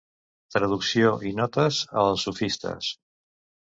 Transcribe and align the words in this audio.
Traducció 0.55 1.13
i 1.33 1.35
notes 1.43 1.85
a 1.95 2.09
Els 2.09 2.29
sofistes. 2.31 2.95